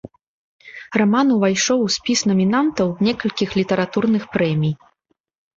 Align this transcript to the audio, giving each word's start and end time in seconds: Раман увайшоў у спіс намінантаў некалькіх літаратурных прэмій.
Раман 1.01 1.27
увайшоў 1.35 1.83
у 1.87 1.91
спіс 1.97 2.19
намінантаў 2.29 2.87
некалькіх 3.09 3.49
літаратурных 3.61 4.23
прэмій. 4.39 4.73